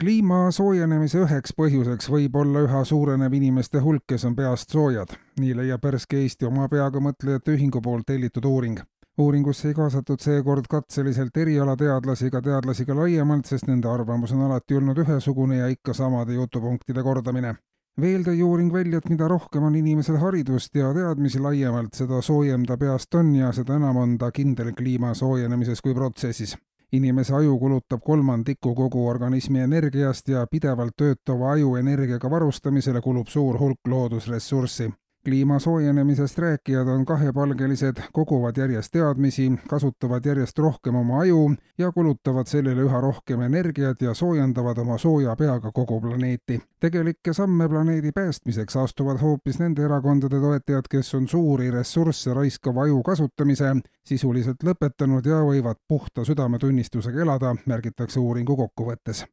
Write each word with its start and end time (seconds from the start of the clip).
Kliima 0.00 0.50
soojenemise 0.50 1.20
üheks 1.24 1.54
põhjuseks 1.58 2.08
võib 2.10 2.36
olla 2.40 2.64
üha 2.66 2.80
suurenev 2.84 3.32
inimeste 3.36 3.82
hulk, 3.84 4.04
kes 4.08 4.24
on 4.28 4.36
peast 4.36 4.70
soojad. 4.70 5.14
nii 5.40 5.54
leiab 5.56 5.84
värske 5.84 6.18
Eesti 6.22 6.46
oma 6.46 6.68
peaga 6.68 7.00
mõtlejate 7.00 7.54
ühingu 7.54 7.82
poolt 7.82 8.06
tellitud 8.06 8.44
uuring. 8.44 8.80
uuringusse 9.18 9.68
ei 9.68 9.74
kaasatud 9.74 10.20
seekord 10.20 10.66
katseliselt 10.70 11.36
erialateadlasi 11.36 12.26
ega 12.26 12.42
teadlasi 12.42 12.86
ka 12.86 12.96
laiemalt, 12.96 13.46
sest 13.46 13.66
nende 13.66 13.88
arvamus 13.88 14.32
on 14.32 14.42
alati 14.48 14.74
olnud 14.80 14.98
ühesugune 14.98 15.60
ja 15.62 15.68
ikka 15.68 15.94
samade 15.94 16.34
jutupunktide 16.34 17.02
kordamine 17.02 17.54
veel 18.00 18.24
tõi 18.26 18.42
uuring 18.42 18.72
välja, 18.72 18.98
et 18.98 19.08
mida 19.10 19.28
rohkem 19.30 19.62
on 19.62 19.74
inimesel 19.78 20.18
haridust 20.18 20.74
ja 20.74 20.92
teadmisi 20.94 21.38
laiemalt, 21.38 21.94
seda 21.94 22.20
soojem 22.22 22.66
ta 22.66 22.76
peast 22.76 23.14
on 23.14 23.34
ja 23.36 23.52
seda 23.52 23.76
enam 23.78 23.96
on 23.96 24.18
ta 24.18 24.30
kindel 24.34 24.72
kliima 24.74 25.14
soojenemises 25.14 25.80
kui 25.80 25.94
protsessis. 25.94 26.56
Inimese 26.96 27.34
aju 27.34 27.58
kulutab 27.58 28.00
kolmandiku 28.04 28.74
kogu 28.74 29.06
organismi 29.08 29.60
energiast 29.60 30.28
ja 30.28 30.46
pidevalt 30.50 30.96
töötava 30.96 31.52
aju 31.52 31.76
energiaga 31.76 32.30
varustamisele 32.30 33.00
kulub 33.00 33.28
suur 33.28 33.58
hulk 33.58 33.88
loodusressurssi 33.88 34.90
kliima 35.24 35.58
soojenemisest 35.58 36.38
rääkijad 36.38 36.88
on 36.88 37.04
kahepalgelised, 37.04 37.96
koguvad 38.12 38.56
järjest 38.56 38.92
teadmisi, 38.92 39.52
kasutavad 39.68 40.26
järjest 40.26 40.58
rohkem 40.58 40.94
oma 40.94 41.20
aju 41.20 41.54
ja 41.78 41.92
kulutavad 41.92 42.46
sellele 42.46 42.82
üha 42.82 43.00
rohkem 43.00 43.40
energiat 43.40 44.02
ja 44.02 44.14
soojendavad 44.14 44.78
oma 44.78 44.98
sooja 44.98 45.36
peaga 45.36 45.72
kogu 45.72 46.00
planeeti. 46.00 46.60
tegelikke 46.80 47.32
samme 47.32 47.68
planeedi 47.68 48.12
päästmiseks 48.12 48.76
astuvad 48.76 49.20
hoopis 49.20 49.58
nende 49.58 49.84
erakondade 49.84 50.40
toetajad, 50.40 50.84
kes 50.90 51.14
on 51.14 51.28
suuri 51.28 51.70
ressursse 51.70 52.34
raiskava 52.34 52.82
aju 52.82 53.02
kasutamise 53.02 53.76
sisuliselt 54.04 54.62
lõpetanud 54.64 55.26
ja 55.26 55.40
võivad 55.40 55.80
puhta 55.88 56.24
südametunnistusega 56.24 57.20
elada, 57.20 57.56
märgitakse 57.66 58.20
uuringu 58.20 58.56
kokkuvõttes 58.56 59.24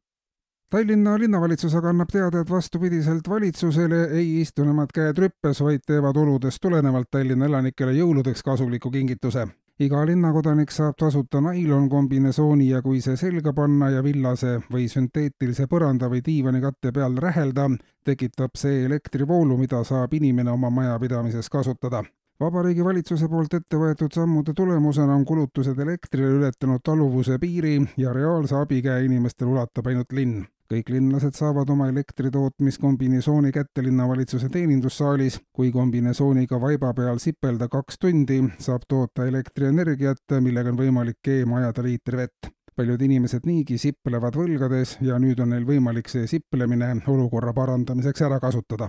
Tallinna 0.71 1.17
linnavalitsus 1.19 1.73
aga 1.75 1.89
annab 1.91 2.07
teada, 2.13 2.41
et 2.45 2.49
vastupidiselt 2.49 3.25
valitsusele 3.27 3.97
ei 4.15 4.27
istu 4.39 4.63
nemad 4.63 4.93
käed 4.95 5.17
rüppes, 5.19 5.59
vaid 5.59 5.81
teevad 5.83 6.15
oludest 6.15 6.61
tulenevalt 6.63 7.09
Tallinna 7.11 7.49
elanikele 7.49 7.91
jõuludeks 7.97 8.39
kasuliku 8.47 8.91
kingituse. 8.91 9.47
iga 9.81 10.05
linnakodanik 10.05 10.71
saab 10.71 10.95
tasuta 10.95 11.41
nailonkombinesooni 11.41 12.69
ja 12.69 12.81
kui 12.81 13.01
see 13.01 13.17
selga 13.17 13.51
panna 13.53 13.89
ja 13.89 14.03
villase 14.03 14.61
või 14.71 14.87
sünteetilise 14.87 15.67
põranda 15.67 16.07
või 16.09 16.21
diivanikatte 16.25 16.91
peal 16.91 17.17
rähelda, 17.17 17.67
tekitab 18.05 18.55
see 18.55 18.85
elektrivoolu, 18.85 19.57
mida 19.57 19.83
saab 19.83 20.13
inimene 20.13 20.51
oma 20.51 20.69
majapidamises 20.69 21.49
kasutada 21.49 22.03
vabariigi 22.39 22.83
valitsuse 22.83 23.27
poolt 23.27 23.53
ette 23.53 23.77
võetud 23.77 24.15
sammude 24.15 24.53
tulemusena 24.53 25.19
on 25.19 25.25
kulutused 25.25 25.79
elektrile 25.79 26.31
ületanud 26.39 26.79
taluvuse 26.83 27.37
piiri 27.39 27.75
ja 27.97 28.13
reaalse 28.13 28.55
abikäe 28.55 29.05
inimestele 29.05 29.51
ulatab 29.51 29.91
ainult 29.91 30.11
linn 30.11 30.45
kõik 30.71 30.89
linlased 30.93 31.35
saavad 31.35 31.69
oma 31.73 31.89
elektritootmiskombinesooni 31.91 33.51
kätte 33.51 33.83
linnavalitsuse 33.83 34.49
teenindussaalis. 34.49 35.41
kui 35.51 35.71
kombinesooniga 35.71 36.61
vaiba 36.61 36.93
peal 36.93 37.19
sipelda 37.19 37.67
kaks 37.67 37.99
tundi, 37.99 38.39
saab 38.59 38.87
toota 38.87 39.27
elektrienergiat, 39.27 40.39
millega 40.39 40.71
on 40.71 40.79
võimalik 40.79 41.19
keema 41.23 41.59
ajada 41.59 41.83
liitri 41.83 42.17
vett 42.17 42.51
paljud 42.75 43.01
inimesed 43.03 43.45
niigi 43.45 43.77
siplevad 43.77 44.35
võlgades 44.39 44.97
ja 45.03 45.19
nüüd 45.19 45.39
on 45.43 45.51
neil 45.51 45.67
võimalik 45.67 46.07
see 46.09 46.27
siplemine 46.27 46.93
olukorra 47.07 47.53
parandamiseks 47.53 48.23
ära 48.29 48.39
kasutada 48.39 48.87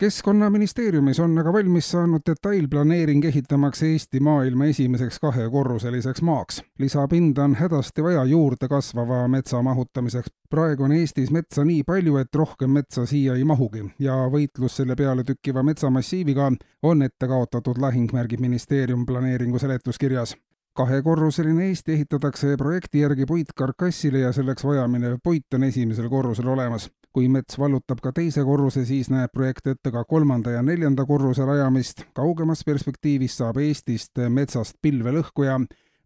keskkonnaministeeriumis 0.00 1.20
on 1.20 1.38
aga 1.38 1.52
valmis 1.52 1.90
saanud 1.90 2.22
detailplaneering 2.26 3.24
ehitamaks 3.24 3.82
Eesti 3.82 4.20
maailma 4.20 4.64
esimeseks 4.64 5.18
kahekorruseliseks 5.18 6.22
maaks. 6.22 6.62
lisapinda 6.78 7.44
on 7.44 7.54
hädasti 7.54 8.02
vaja 8.02 8.24
juurde 8.24 8.68
kasvava 8.68 9.28
metsa 9.28 9.62
mahutamiseks. 9.62 10.28
praegu 10.50 10.82
on 10.82 10.92
Eestis 10.92 11.30
metsa 11.30 11.64
nii 11.64 11.82
palju, 11.84 12.16
et 12.16 12.34
rohkem 12.34 12.70
metsa 12.70 13.06
siia 13.06 13.34
ei 13.34 13.44
mahugi 13.44 13.84
ja 13.98 14.14
võitlus 14.32 14.76
selle 14.76 14.96
peale 14.96 15.24
tükkiva 15.24 15.62
metsamassiiviga 15.62 16.52
on 16.82 17.02
ette 17.02 17.28
kaotatud 17.28 17.78
lahing, 17.78 18.12
märgib 18.12 18.40
ministeerium 18.40 19.04
planeeringu 19.06 19.58
seletuskirjas 19.58 20.36
kahekorruseline 20.76 21.66
Eesti 21.66 21.92
ehitatakse 21.92 22.56
projekti 22.56 23.04
järgi 23.04 23.26
puitkarkassile 23.26 24.18
ja 24.18 24.32
selleks 24.32 24.64
vajaminev 24.64 25.18
puit 25.22 25.54
on 25.54 25.64
esimesel 25.64 26.08
korrusel 26.08 26.48
olemas 26.48 26.88
kui 27.12 27.28
mets 27.28 27.58
vallutab 27.58 28.00
ka 28.02 28.12
teise 28.14 28.44
korruse, 28.46 28.84
siis 28.86 29.10
näeb 29.10 29.32
projekt 29.34 29.66
ette 29.72 29.90
ka 29.90 30.04
kolmanda 30.08 30.54
ja 30.54 30.62
neljanda 30.62 31.06
korruse 31.06 31.44
rajamist. 31.46 32.04
kaugemas 32.14 32.64
perspektiivis 32.64 33.36
saab 33.40 33.58
Eestist 33.58 34.18
metsast 34.28 34.76
pilvelõhkuja, 34.82 35.58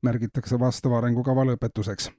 märgitakse 0.03 0.59
vastava 0.61 0.99
arengukava 0.99 1.45
lõpetuseks. 1.53 2.11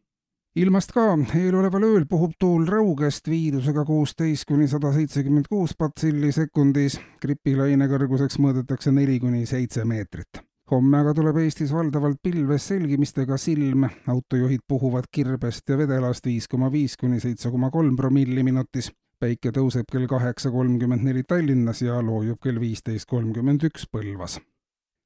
Ilmast 0.56 0.94
ka, 0.96 1.09
eeloleval 1.35 1.84
ööl 1.84 2.06
puhub 2.07 2.38
tuul 2.40 2.63
raugest 2.69 3.28
viidusega 3.28 3.84
kuusteist 3.85 4.47
kuni 4.47 4.69
sada 4.72 4.94
seitsekümmend 4.96 5.52
kuus 5.52 5.75
patsilli 5.75 6.31
sekundis, 6.31 6.96
gripilaine 7.22 7.90
kõrguseks 7.91 8.40
mõõdetakse 8.40 8.96
neli 8.96 9.19
kuni 9.19 9.44
seitse 9.50 9.84
meetrit 9.84 10.45
homme 10.72 10.98
aga 10.98 11.14
tuleb 11.14 11.38
Eestis 11.44 11.74
valdavalt 11.74 12.18
pilves 12.24 12.68
selgimistega 12.72 13.38
silm, 13.38 13.86
autojuhid 14.08 14.64
puhuvad 14.68 15.09
kirbest 15.12 15.70
ja 15.70 15.78
vedelast 15.78 16.26
viis 16.26 16.48
koma 16.50 16.72
viis 16.72 16.98
kuni 16.98 17.20
seitse 17.20 17.52
koma 17.52 17.70
kolm 17.72 17.96
promilli 17.96 18.44
minutis. 18.44 18.92
päike 19.20 19.50
tõuseb 19.56 19.88
kell 19.92 20.08
kaheksa 20.12 20.50
kolmkümmend 20.52 21.06
neli 21.08 21.24
Tallinnas 21.24 21.81
ja 21.81 22.02
loojub 22.03 22.42
kell 22.44 22.59
viisteist 22.59 23.08
kolmkümmend 23.08 23.64
üks 23.64 23.86
Põlvas. 23.92 24.40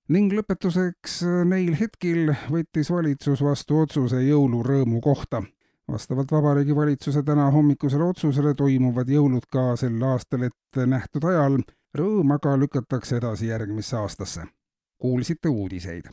ning 0.10 0.34
lõpetuseks, 0.34 1.22
neil 1.46 1.76
hetkel 1.76 2.36
võttis 2.50 2.92
valitsus 2.92 3.44
vastu 3.44 3.80
otsuse 3.80 4.22
jõulurõõmu 4.24 5.02
kohta 5.02 5.44
vastavalt 5.92 6.32
Vabariigi 6.32 6.76
Valitsuse 6.76 7.24
täna 7.24 7.52
hommikusele 7.52 8.04
otsusele 8.04 8.54
toimuvad 8.54 9.10
jõulud 9.10 9.50
ka 9.52 9.76
sel 9.76 10.04
aastal 10.04 10.48
ette 10.48 10.86
nähtud 10.86 11.24
ajal, 11.26 11.60
rõõm 11.98 12.32
aga 12.38 12.56
lükatakse 12.58 13.18
edasi 13.18 13.50
järgmisse 13.50 13.98
aastasse 13.98 14.46
kuulsite 15.00 15.50
uudiseid. 15.50 16.06